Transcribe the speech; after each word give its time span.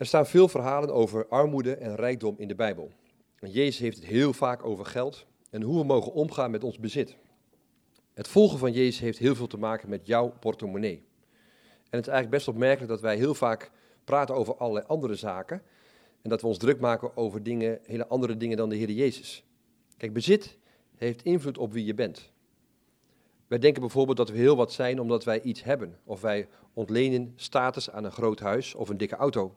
Er 0.00 0.06
staan 0.06 0.26
veel 0.26 0.48
verhalen 0.48 0.94
over 0.94 1.26
armoede 1.28 1.74
en 1.74 1.94
rijkdom 1.94 2.34
in 2.38 2.48
de 2.48 2.54
Bijbel. 2.54 2.90
En 3.38 3.50
Jezus 3.50 3.78
heeft 3.78 3.96
het 3.96 4.06
heel 4.06 4.32
vaak 4.32 4.64
over 4.64 4.86
geld 4.86 5.26
en 5.50 5.62
hoe 5.62 5.78
we 5.78 5.84
mogen 5.84 6.12
omgaan 6.12 6.50
met 6.50 6.64
ons 6.64 6.78
bezit. 6.78 7.16
Het 8.14 8.28
volgen 8.28 8.58
van 8.58 8.72
Jezus 8.72 9.00
heeft 9.00 9.18
heel 9.18 9.34
veel 9.34 9.46
te 9.46 9.58
maken 9.58 9.88
met 9.88 10.06
jouw 10.06 10.32
portemonnee. 10.40 11.04
En 11.66 11.98
het 11.98 12.06
is 12.06 12.12
eigenlijk 12.12 12.30
best 12.30 12.48
opmerkelijk 12.48 12.90
dat 12.90 13.00
wij 13.00 13.16
heel 13.16 13.34
vaak 13.34 13.70
praten 14.04 14.34
over 14.34 14.56
allerlei 14.56 14.86
andere 14.86 15.14
zaken. 15.14 15.62
En 16.22 16.30
dat 16.30 16.40
we 16.40 16.46
ons 16.46 16.58
druk 16.58 16.80
maken 16.80 17.16
over 17.16 17.42
dingen, 17.42 17.78
hele 17.82 18.06
andere 18.06 18.36
dingen 18.36 18.56
dan 18.56 18.68
de 18.68 18.76
Heer 18.76 18.90
Jezus. 18.90 19.44
Kijk, 19.96 20.12
bezit 20.12 20.58
heeft 20.96 21.22
invloed 21.22 21.58
op 21.58 21.72
wie 21.72 21.84
je 21.84 21.94
bent. 21.94 22.32
Wij 23.46 23.58
denken 23.58 23.80
bijvoorbeeld 23.80 24.16
dat 24.16 24.30
we 24.30 24.36
heel 24.36 24.56
wat 24.56 24.72
zijn 24.72 25.00
omdat 25.00 25.24
wij 25.24 25.40
iets 25.40 25.62
hebben. 25.62 25.98
Of 26.04 26.20
wij 26.20 26.48
ontlenen 26.74 27.32
status 27.36 27.90
aan 27.90 28.04
een 28.04 28.12
groot 28.12 28.40
huis 28.40 28.74
of 28.74 28.88
een 28.88 28.98
dikke 28.98 29.16
auto. 29.16 29.54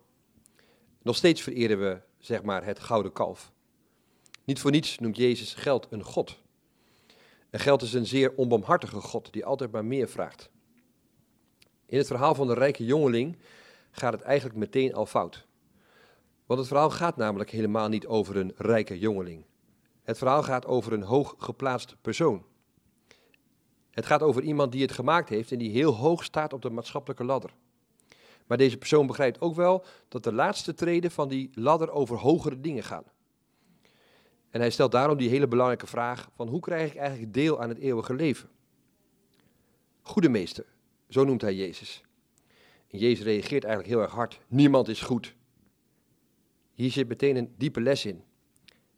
Nog 1.03 1.15
steeds 1.15 1.41
vereren 1.41 1.79
we, 1.79 2.01
zeg 2.17 2.43
maar, 2.43 2.65
het 2.65 2.79
gouden 2.79 3.11
kalf. 3.11 3.51
Niet 4.43 4.59
voor 4.59 4.71
niets 4.71 4.99
noemt 4.99 5.17
Jezus 5.17 5.53
geld 5.53 5.87
een 5.89 6.03
God. 6.03 6.41
En 7.49 7.59
geld 7.59 7.81
is 7.81 7.93
een 7.93 8.05
zeer 8.05 8.33
onbarmhartige 8.35 9.01
God 9.01 9.33
die 9.33 9.45
altijd 9.45 9.71
maar 9.71 9.85
meer 9.85 10.09
vraagt. 10.09 10.49
In 11.85 11.97
het 11.97 12.07
verhaal 12.07 12.35
van 12.35 12.47
de 12.47 12.53
rijke 12.53 12.85
jongeling 12.85 13.37
gaat 13.91 14.13
het 14.13 14.21
eigenlijk 14.21 14.57
meteen 14.57 14.93
al 14.93 15.05
fout. 15.05 15.45
Want 16.45 16.59
het 16.59 16.67
verhaal 16.67 16.89
gaat 16.89 17.17
namelijk 17.17 17.49
helemaal 17.49 17.87
niet 17.87 18.07
over 18.07 18.37
een 18.37 18.53
rijke 18.57 18.99
jongeling. 18.99 19.45
Het 20.03 20.17
verhaal 20.17 20.43
gaat 20.43 20.65
over 20.65 20.93
een 20.93 21.03
hooggeplaatst 21.03 21.95
persoon. 22.01 22.45
Het 23.91 24.05
gaat 24.05 24.21
over 24.21 24.41
iemand 24.41 24.71
die 24.71 24.81
het 24.81 24.91
gemaakt 24.91 25.29
heeft 25.29 25.51
en 25.51 25.57
die 25.57 25.71
heel 25.71 25.95
hoog 25.95 26.23
staat 26.23 26.53
op 26.53 26.61
de 26.61 26.69
maatschappelijke 26.69 27.23
ladder. 27.23 27.53
Maar 28.47 28.57
deze 28.57 28.77
persoon 28.77 29.07
begrijpt 29.07 29.41
ook 29.41 29.55
wel 29.55 29.85
dat 30.07 30.23
de 30.23 30.33
laatste 30.33 30.73
treden 30.73 31.11
van 31.11 31.29
die 31.29 31.49
ladder 31.53 31.91
over 31.91 32.17
hogere 32.17 32.59
dingen 32.59 32.83
gaan. 32.83 33.03
En 34.49 34.59
hij 34.59 34.69
stelt 34.69 34.91
daarom 34.91 35.17
die 35.17 35.29
hele 35.29 35.47
belangrijke 35.47 35.87
vraag 35.87 36.29
van 36.35 36.47
hoe 36.47 36.59
krijg 36.59 36.91
ik 36.91 36.97
eigenlijk 36.97 37.33
deel 37.33 37.61
aan 37.61 37.69
het 37.69 37.77
eeuwige 37.77 38.13
leven? 38.13 38.49
Goede 40.01 40.29
meester, 40.29 40.65
zo 41.09 41.23
noemt 41.23 41.41
hij 41.41 41.55
Jezus. 41.55 42.03
En 42.87 42.99
Jezus 42.99 43.25
reageert 43.25 43.63
eigenlijk 43.63 43.93
heel 43.93 44.03
erg 44.03 44.11
hard. 44.11 44.39
Niemand 44.47 44.87
is 44.87 45.01
goed. 45.01 45.35
Hier 46.73 46.91
zit 46.91 47.07
meteen 47.07 47.35
een 47.35 47.53
diepe 47.57 47.81
les 47.81 48.05
in. 48.05 48.23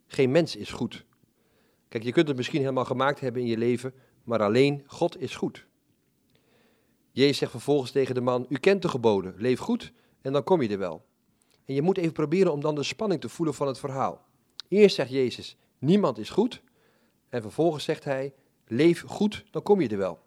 Geen 0.08 0.32
mens 0.32 0.56
is 0.56 0.72
goed. 0.72 1.06
Kijk, 1.88 2.04
je 2.04 2.12
kunt 2.12 2.28
het 2.28 2.38
misschien 2.38 2.62
helemaal 2.62 2.86
gemaakt 2.86 3.20
hebben 3.20 3.42
in 3.42 3.48
je 3.48 3.58
leven, 3.58 3.94
maar 4.24 4.42
alleen 4.42 4.84
God 4.88 5.22
is 5.22 5.36
goed. 5.36 5.66
Jezus 7.16 7.38
zegt 7.38 7.52
vervolgens 7.52 7.92
tegen 7.92 8.16
de 8.16 8.22
man: 8.22 8.46
U 8.50 8.58
kent 8.58 8.82
de 8.82 8.88
geboden, 8.88 9.34
leef 9.38 9.60
goed 9.60 9.94
en 10.22 10.34
dan 10.34 10.44
kom 10.44 10.62
je 10.62 10.70
er 10.70 10.78
wel. 10.78 11.06
En 11.66 11.74
je 11.74 11.82
moet 11.82 11.98
even 11.98 12.12
proberen 12.12 12.52
om 12.52 12.62
dan 12.62 12.76
de 12.76 12.84
spanning 12.84 13.22
te 13.22 13.30
voelen 13.30 13.56
van 13.56 13.68
het 13.68 13.80
verhaal. 13.80 14.26
Eerst 14.68 14.96
zegt 14.96 15.10
Jezus: 15.10 15.58
Niemand 15.78 16.18
is 16.18 16.30
goed. 16.30 16.62
En 17.30 17.42
vervolgens 17.42 17.84
zegt 17.84 18.04
hij: 18.04 18.34
Leef 18.68 19.04
goed, 19.08 19.46
dan 19.52 19.62
kom 19.62 19.82
je 19.82 19.90
er 19.90 19.98
wel. 19.98 20.20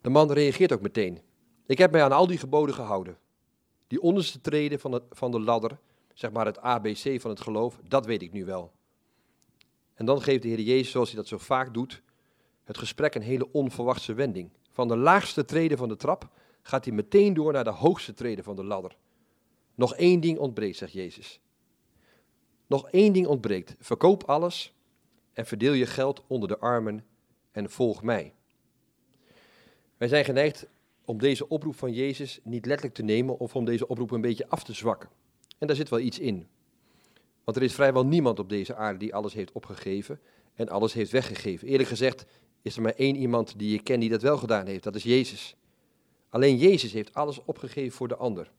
De 0.00 0.10
man 0.10 0.32
reageert 0.32 0.72
ook 0.72 0.80
meteen. 0.80 1.20
Ik 1.66 1.78
heb 1.78 1.92
mij 1.92 2.02
aan 2.02 2.12
al 2.12 2.26
die 2.26 2.38
geboden 2.38 2.74
gehouden. 2.74 3.18
Die 3.86 4.00
onderste 4.00 4.40
treden 4.40 4.80
van, 4.80 5.02
van 5.10 5.30
de 5.30 5.40
ladder, 5.40 5.78
zeg 6.14 6.30
maar 6.30 6.46
het 6.46 6.58
ABC 6.58 7.20
van 7.20 7.30
het 7.30 7.40
geloof, 7.40 7.80
dat 7.88 8.06
weet 8.06 8.22
ik 8.22 8.32
nu 8.32 8.44
wel. 8.44 8.72
En 9.94 10.06
dan 10.06 10.22
geeft 10.22 10.42
de 10.42 10.48
Heer 10.48 10.60
Jezus, 10.60 10.90
zoals 10.90 11.08
hij 11.08 11.18
dat 11.18 11.28
zo 11.28 11.38
vaak 11.38 11.74
doet, 11.74 12.02
het 12.66 12.78
gesprek 12.78 13.14
een 13.14 13.22
hele 13.22 13.52
onverwachte 13.52 14.14
wending. 14.14 14.50
Van 14.70 14.88
de 14.88 14.96
laagste 14.96 15.44
treden 15.44 15.78
van 15.78 15.88
de 15.88 15.96
trap 15.96 16.30
gaat 16.62 16.84
hij 16.84 16.94
meteen 16.94 17.34
door 17.34 17.52
naar 17.52 17.64
de 17.64 17.70
hoogste 17.70 18.14
treden 18.14 18.44
van 18.44 18.56
de 18.56 18.64
ladder. 18.64 18.96
Nog 19.74 19.94
één 19.94 20.20
ding 20.20 20.38
ontbreekt, 20.38 20.76
zegt 20.76 20.92
Jezus. 20.92 21.40
Nog 22.66 22.90
één 22.90 23.12
ding 23.12 23.26
ontbreekt. 23.26 23.74
Verkoop 23.78 24.24
alles 24.24 24.74
en 25.32 25.46
verdeel 25.46 25.72
je 25.72 25.86
geld 25.86 26.22
onder 26.26 26.48
de 26.48 26.58
armen 26.58 27.04
en 27.50 27.70
volg 27.70 28.02
mij. 28.02 28.34
Wij 29.96 30.08
zijn 30.08 30.24
geneigd 30.24 30.66
om 31.04 31.18
deze 31.18 31.48
oproep 31.48 31.76
van 31.76 31.92
Jezus 31.92 32.40
niet 32.42 32.66
letterlijk 32.66 32.94
te 32.94 33.02
nemen 33.02 33.38
of 33.38 33.56
om 33.56 33.64
deze 33.64 33.88
oproep 33.88 34.10
een 34.10 34.20
beetje 34.20 34.48
af 34.48 34.64
te 34.64 34.72
zwakken. 34.72 35.08
En 35.58 35.66
daar 35.66 35.76
zit 35.76 35.88
wel 35.88 35.98
iets 35.98 36.18
in. 36.18 36.48
Want 37.44 37.56
er 37.56 37.62
is 37.62 37.74
vrijwel 37.74 38.06
niemand 38.06 38.38
op 38.38 38.48
deze 38.48 38.74
aarde 38.74 38.98
die 38.98 39.14
alles 39.14 39.34
heeft 39.34 39.52
opgegeven 39.52 40.20
en 40.54 40.68
alles 40.68 40.92
heeft 40.92 41.10
weggegeven. 41.10 41.68
Eerlijk 41.68 41.88
gezegd 41.88 42.26
is 42.66 42.76
er 42.76 42.82
maar 42.82 42.94
één 42.96 43.16
iemand 43.16 43.58
die 43.58 43.70
je 43.70 43.82
kent 43.82 44.00
die 44.00 44.10
dat 44.10 44.22
wel 44.22 44.36
gedaan 44.36 44.66
heeft. 44.66 44.82
Dat 44.82 44.94
is 44.94 45.02
Jezus. 45.02 45.56
Alleen 46.28 46.56
Jezus 46.56 46.92
heeft 46.92 47.14
alles 47.14 47.44
opgegeven 47.44 47.96
voor 47.96 48.08
de 48.08 48.16
ander. 48.16 48.50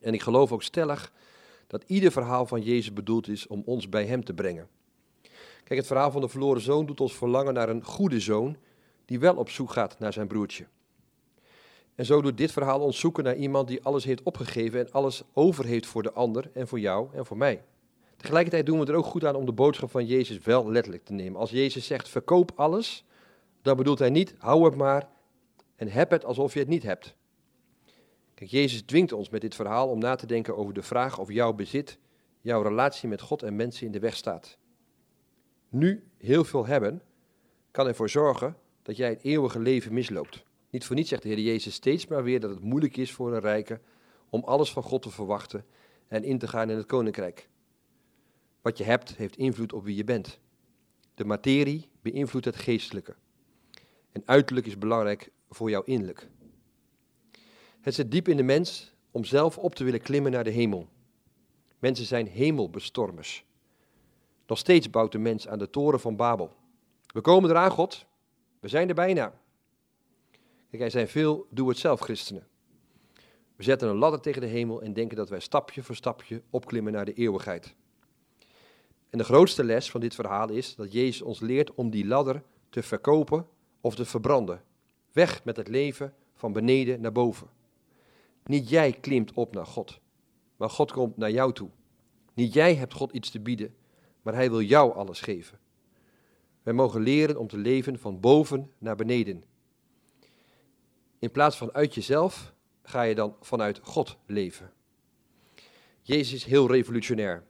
En 0.00 0.14
ik 0.14 0.22
geloof 0.22 0.52
ook 0.52 0.62
stellig 0.62 1.12
dat 1.66 1.84
ieder 1.86 2.12
verhaal 2.12 2.46
van 2.46 2.62
Jezus 2.62 2.92
bedoeld 2.92 3.28
is 3.28 3.46
om 3.46 3.62
ons 3.64 3.88
bij 3.88 4.06
Hem 4.06 4.24
te 4.24 4.34
brengen. 4.34 4.68
Kijk, 5.64 5.78
het 5.78 5.86
verhaal 5.86 6.10
van 6.10 6.20
de 6.20 6.28
verloren 6.28 6.62
zoon 6.62 6.86
doet 6.86 7.00
ons 7.00 7.16
verlangen 7.16 7.54
naar 7.54 7.68
een 7.68 7.84
goede 7.84 8.20
zoon 8.20 8.56
die 9.04 9.18
wel 9.18 9.36
op 9.36 9.50
zoek 9.50 9.70
gaat 9.70 9.98
naar 9.98 10.12
zijn 10.12 10.26
broertje. 10.26 10.66
En 11.94 12.04
zo 12.04 12.22
doet 12.22 12.36
dit 12.36 12.52
verhaal 12.52 12.80
ons 12.80 12.98
zoeken 12.98 13.24
naar 13.24 13.36
iemand 13.36 13.68
die 13.68 13.82
alles 13.82 14.04
heeft 14.04 14.22
opgegeven 14.22 14.80
en 14.80 14.92
alles 14.92 15.22
over 15.32 15.64
heeft 15.64 15.86
voor 15.86 16.02
de 16.02 16.12
ander 16.12 16.50
en 16.54 16.68
voor 16.68 16.80
jou 16.80 17.08
en 17.14 17.26
voor 17.26 17.36
mij. 17.36 17.62
Tegelijkertijd 18.16 18.66
doen 18.66 18.80
we 18.80 18.86
er 18.86 18.94
ook 18.94 19.04
goed 19.04 19.24
aan 19.24 19.34
om 19.34 19.46
de 19.46 19.52
boodschap 19.52 19.90
van 19.90 20.06
Jezus 20.06 20.38
wel 20.38 20.70
letterlijk 20.70 21.04
te 21.04 21.12
nemen. 21.12 21.40
Als 21.40 21.50
Jezus 21.50 21.86
zegt 21.86 22.08
verkoop 22.08 22.52
alles, 22.54 23.06
dan 23.62 23.76
bedoelt 23.76 23.98
hij 23.98 24.10
niet 24.10 24.34
hou 24.38 24.64
het 24.64 24.74
maar 24.74 25.08
en 25.76 25.88
heb 25.88 26.10
het 26.10 26.24
alsof 26.24 26.52
je 26.52 26.58
het 26.58 26.68
niet 26.68 26.82
hebt. 26.82 27.16
Kijk, 28.34 28.50
Jezus 28.50 28.82
dwingt 28.82 29.12
ons 29.12 29.28
met 29.28 29.40
dit 29.40 29.54
verhaal 29.54 29.88
om 29.88 29.98
na 29.98 30.14
te 30.14 30.26
denken 30.26 30.56
over 30.56 30.74
de 30.74 30.82
vraag 30.82 31.18
of 31.18 31.32
jouw 31.32 31.52
bezit, 31.52 31.98
jouw 32.40 32.62
relatie 32.62 33.08
met 33.08 33.20
God 33.20 33.42
en 33.42 33.56
mensen 33.56 33.86
in 33.86 33.92
de 33.92 33.98
weg 33.98 34.16
staat. 34.16 34.58
Nu 35.68 36.04
heel 36.18 36.44
veel 36.44 36.66
hebben, 36.66 37.02
kan 37.70 37.86
ervoor 37.86 38.10
zorgen 38.10 38.56
dat 38.82 38.96
jij 38.96 39.08
het 39.08 39.22
eeuwige 39.22 39.58
leven 39.58 39.92
misloopt. 39.92 40.44
Niet 40.70 40.84
voor 40.84 40.96
niets 40.96 41.08
zegt 41.08 41.22
de 41.22 41.28
Heer 41.28 41.40
Jezus 41.40 41.74
steeds 41.74 42.06
maar 42.06 42.22
weer 42.22 42.40
dat 42.40 42.50
het 42.50 42.60
moeilijk 42.60 42.96
is 42.96 43.12
voor 43.12 43.32
een 43.32 43.40
rijke 43.40 43.80
om 44.28 44.44
alles 44.44 44.72
van 44.72 44.82
God 44.82 45.02
te 45.02 45.10
verwachten 45.10 45.64
en 46.08 46.24
in 46.24 46.38
te 46.38 46.48
gaan 46.48 46.70
in 46.70 46.76
het 46.76 46.86
koninkrijk. 46.86 47.48
Wat 48.62 48.78
je 48.78 48.84
hebt 48.84 49.16
heeft 49.16 49.36
invloed 49.36 49.72
op 49.72 49.84
wie 49.84 49.96
je 49.96 50.04
bent. 50.04 50.40
De 51.14 51.24
materie 51.24 51.88
beïnvloedt 52.02 52.44
het 52.44 52.56
geestelijke. 52.56 53.14
En 54.12 54.22
uiterlijk 54.24 54.66
is 54.66 54.78
belangrijk 54.78 55.30
voor 55.50 55.70
jouw 55.70 55.82
innerlijk. 55.82 56.28
Het 57.80 57.94
zit 57.94 58.10
diep 58.10 58.28
in 58.28 58.36
de 58.36 58.42
mens 58.42 58.94
om 59.10 59.24
zelf 59.24 59.58
op 59.58 59.74
te 59.74 59.84
willen 59.84 60.00
klimmen 60.00 60.32
naar 60.32 60.44
de 60.44 60.50
hemel. 60.50 60.88
Mensen 61.78 62.06
zijn 62.06 62.26
hemelbestormers. 62.26 63.44
Nog 64.46 64.58
steeds 64.58 64.90
bouwt 64.90 65.12
de 65.12 65.18
mens 65.18 65.48
aan 65.48 65.58
de 65.58 65.70
toren 65.70 66.00
van 66.00 66.16
Babel. 66.16 66.56
We 67.06 67.20
komen 67.20 67.50
eraan, 67.50 67.70
God. 67.70 68.06
We 68.60 68.68
zijn 68.68 68.88
er 68.88 68.94
bijna. 68.94 69.40
Kijk, 70.70 70.82
er 70.82 70.90
zijn 70.90 71.08
veel 71.08 71.46
doe-het-zelf 71.50 72.00
christenen. 72.00 72.46
We 73.56 73.62
zetten 73.62 73.88
een 73.88 73.96
ladder 73.96 74.20
tegen 74.20 74.40
de 74.40 74.46
hemel 74.46 74.82
en 74.82 74.92
denken 74.92 75.16
dat 75.16 75.28
wij 75.28 75.40
stapje 75.40 75.82
voor 75.82 75.94
stapje 75.94 76.42
opklimmen 76.50 76.92
naar 76.92 77.04
de 77.04 77.12
eeuwigheid. 77.12 77.74
En 79.10 79.18
de 79.18 79.24
grootste 79.24 79.64
les 79.64 79.90
van 79.90 80.00
dit 80.00 80.14
verhaal 80.14 80.48
is 80.48 80.74
dat 80.74 80.92
Jezus 80.92 81.22
ons 81.22 81.40
leert 81.40 81.74
om 81.74 81.90
die 81.90 82.06
ladder 82.06 82.42
te 82.68 82.82
verkopen 82.82 83.46
of 83.80 83.94
te 83.94 84.04
verbranden. 84.04 84.62
Weg 85.12 85.44
met 85.44 85.56
het 85.56 85.68
leven 85.68 86.14
van 86.34 86.52
beneden 86.52 87.00
naar 87.00 87.12
boven. 87.12 87.48
Niet 88.44 88.68
jij 88.68 88.92
klimt 88.92 89.32
op 89.32 89.54
naar 89.54 89.66
God, 89.66 90.00
maar 90.56 90.70
God 90.70 90.92
komt 90.92 91.16
naar 91.16 91.30
jou 91.30 91.52
toe. 91.52 91.68
Niet 92.34 92.52
jij 92.52 92.74
hebt 92.74 92.94
God 92.94 93.12
iets 93.12 93.30
te 93.30 93.40
bieden, 93.40 93.74
maar 94.22 94.34
Hij 94.34 94.50
wil 94.50 94.62
jou 94.62 94.94
alles 94.94 95.20
geven. 95.20 95.58
Wij 96.62 96.72
mogen 96.72 97.00
leren 97.00 97.36
om 97.36 97.48
te 97.48 97.56
leven 97.56 97.98
van 97.98 98.20
boven 98.20 98.70
naar 98.78 98.96
beneden. 98.96 99.44
In 101.18 101.30
plaats 101.30 101.56
van 101.56 101.72
uit 101.72 101.94
jezelf 101.94 102.54
ga 102.82 103.02
je 103.02 103.14
dan 103.14 103.36
vanuit 103.40 103.80
God 103.82 104.16
leven. 104.26 104.72
Jezus 106.02 106.32
is 106.32 106.44
heel 106.44 106.70
revolutionair. 106.70 107.44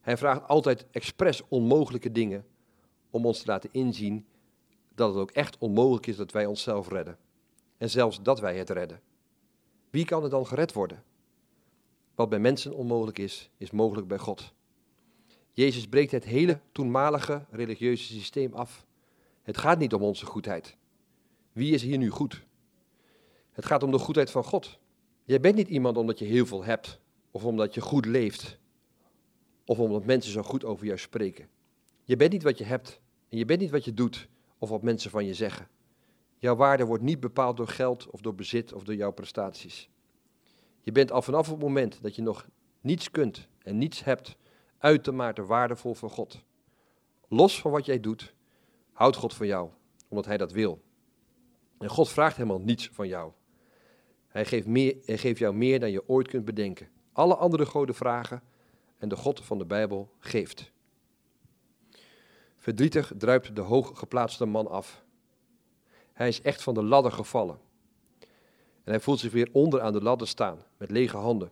Hij 0.00 0.16
vraagt 0.16 0.48
altijd 0.48 0.86
expres 0.90 1.42
onmogelijke 1.48 2.12
dingen 2.12 2.46
om 3.10 3.26
ons 3.26 3.38
te 3.40 3.46
laten 3.46 3.70
inzien 3.72 4.26
dat 4.94 5.08
het 5.08 5.18
ook 5.18 5.30
echt 5.30 5.58
onmogelijk 5.58 6.06
is 6.06 6.16
dat 6.16 6.32
wij 6.32 6.46
onszelf 6.46 6.88
redden. 6.88 7.18
En 7.78 7.90
zelfs 7.90 8.22
dat 8.22 8.40
wij 8.40 8.58
het 8.58 8.70
redden. 8.70 9.00
Wie 9.90 10.04
kan 10.04 10.22
er 10.22 10.30
dan 10.30 10.46
gered 10.46 10.72
worden? 10.72 11.02
Wat 12.14 12.28
bij 12.28 12.38
mensen 12.38 12.74
onmogelijk 12.74 13.18
is, 13.18 13.50
is 13.56 13.70
mogelijk 13.70 14.08
bij 14.08 14.18
God. 14.18 14.52
Jezus 15.52 15.88
breekt 15.88 16.10
het 16.10 16.24
hele 16.24 16.60
toenmalige 16.72 17.44
religieuze 17.50 18.04
systeem 18.04 18.52
af. 18.52 18.86
Het 19.42 19.58
gaat 19.58 19.78
niet 19.78 19.94
om 19.94 20.02
onze 20.02 20.26
goedheid. 20.26 20.76
Wie 21.52 21.74
is 21.74 21.82
hier 21.82 21.98
nu 21.98 22.10
goed? 22.10 22.44
Het 23.52 23.66
gaat 23.66 23.82
om 23.82 23.90
de 23.90 23.98
goedheid 23.98 24.30
van 24.30 24.44
God. 24.44 24.78
Jij 25.24 25.40
bent 25.40 25.54
niet 25.54 25.68
iemand 25.68 25.96
omdat 25.96 26.18
je 26.18 26.24
heel 26.24 26.46
veel 26.46 26.64
hebt, 26.64 27.00
of 27.30 27.44
omdat 27.44 27.74
je 27.74 27.80
goed 27.80 28.06
leeft, 28.06 28.58
of 29.64 29.78
omdat 29.78 30.04
mensen 30.04 30.32
zo 30.32 30.42
goed 30.42 30.64
over 30.64 30.86
jou 30.86 30.98
spreken. 30.98 31.48
Je 32.04 32.16
bent 32.16 32.32
niet 32.32 32.42
wat 32.42 32.58
je 32.58 32.64
hebt, 32.64 33.00
en 33.28 33.38
je 33.38 33.44
bent 33.44 33.60
niet 33.60 33.70
wat 33.70 33.84
je 33.84 33.94
doet, 33.94 34.28
of 34.60 34.68
wat 34.68 34.82
mensen 34.82 35.10
van 35.10 35.24
je 35.24 35.34
zeggen. 35.34 35.68
Jouw 36.36 36.56
waarde 36.56 36.84
wordt 36.84 37.02
niet 37.02 37.20
bepaald 37.20 37.56
door 37.56 37.68
geld 37.68 38.10
of 38.10 38.20
door 38.20 38.34
bezit 38.34 38.72
of 38.72 38.84
door 38.84 38.94
jouw 38.94 39.12
prestaties. 39.12 39.90
Je 40.80 40.92
bent 40.92 41.12
al 41.12 41.22
vanaf 41.22 41.48
het 41.48 41.58
moment 41.58 42.02
dat 42.02 42.14
je 42.14 42.22
nog 42.22 42.46
niets 42.80 43.10
kunt 43.10 43.48
en 43.62 43.78
niets 43.78 44.04
hebt, 44.04 44.36
uitermate 44.78 45.44
waardevol 45.44 45.94
voor 45.94 46.10
God. 46.10 46.44
Los 47.28 47.60
van 47.60 47.70
wat 47.70 47.86
jij 47.86 48.00
doet, 48.00 48.34
houdt 48.92 49.16
God 49.16 49.34
van 49.34 49.46
jou, 49.46 49.70
omdat 50.08 50.26
Hij 50.26 50.36
dat 50.36 50.52
wil. 50.52 50.82
En 51.78 51.88
God 51.88 52.08
vraagt 52.08 52.36
helemaal 52.36 52.60
niets 52.60 52.88
van 52.92 53.08
jou. 53.08 53.32
Hij 54.26 54.44
geeft, 54.44 54.66
meer, 54.66 54.96
hij 55.04 55.18
geeft 55.18 55.38
jou 55.38 55.54
meer 55.54 55.80
dan 55.80 55.90
je 55.90 56.08
ooit 56.08 56.28
kunt 56.28 56.44
bedenken. 56.44 56.88
Alle 57.12 57.36
andere 57.36 57.66
goden 57.66 57.94
vragen 57.94 58.42
en 58.98 59.08
de 59.08 59.16
God 59.16 59.44
van 59.44 59.58
de 59.58 59.66
Bijbel 59.66 60.10
geeft. 60.18 60.72
Verdrietig 62.60 63.12
druipt 63.16 63.56
de 63.56 63.60
hooggeplaatste 63.60 64.44
man 64.44 64.66
af. 64.66 65.04
Hij 66.12 66.28
is 66.28 66.42
echt 66.42 66.62
van 66.62 66.74
de 66.74 66.82
ladder 66.82 67.12
gevallen. 67.12 67.58
En 68.84 68.92
hij 68.92 69.00
voelt 69.00 69.18
zich 69.18 69.32
weer 69.32 69.48
onder 69.52 69.80
aan 69.80 69.92
de 69.92 70.02
ladder 70.02 70.28
staan, 70.28 70.62
met 70.76 70.90
lege 70.90 71.16
handen. 71.16 71.50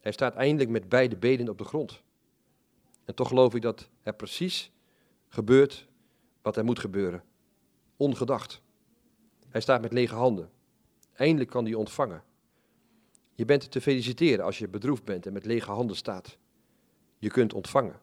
Hij 0.00 0.12
staat 0.12 0.34
eindelijk 0.34 0.70
met 0.70 0.88
beide 0.88 1.16
benen 1.16 1.48
op 1.48 1.58
de 1.58 1.64
grond. 1.64 2.02
En 3.04 3.14
toch 3.14 3.28
geloof 3.28 3.54
ik 3.54 3.62
dat 3.62 3.88
er 4.02 4.14
precies 4.14 4.72
gebeurt 5.28 5.86
wat 6.42 6.56
er 6.56 6.64
moet 6.64 6.78
gebeuren. 6.78 7.24
Ongedacht. 7.96 8.62
Hij 9.48 9.60
staat 9.60 9.80
met 9.80 9.92
lege 9.92 10.14
handen. 10.14 10.50
Eindelijk 11.12 11.50
kan 11.50 11.64
hij 11.64 11.74
ontvangen. 11.74 12.24
Je 13.34 13.44
bent 13.44 13.70
te 13.70 13.80
feliciteren 13.80 14.44
als 14.44 14.58
je 14.58 14.68
bedroefd 14.68 15.04
bent 15.04 15.26
en 15.26 15.32
met 15.32 15.46
lege 15.46 15.70
handen 15.70 15.96
staat. 15.96 16.38
Je 17.18 17.28
kunt 17.28 17.54
ontvangen. 17.54 18.00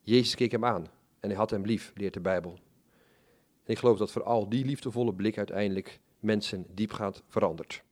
Jezus 0.00 0.34
keek 0.34 0.50
hem 0.50 0.64
aan 0.64 0.86
en 1.24 1.30
hij 1.30 1.38
had 1.38 1.50
hem 1.50 1.64
lief, 1.64 1.92
leert 1.94 2.14
de 2.14 2.20
Bijbel. 2.20 2.58
Ik 3.64 3.78
geloof 3.78 3.98
dat 3.98 4.10
vooral 4.10 4.48
die 4.48 4.64
liefdevolle 4.64 5.14
blik 5.14 5.38
uiteindelijk 5.38 6.00
mensen 6.20 6.66
diepgaand 6.74 7.22
verandert. 7.28 7.84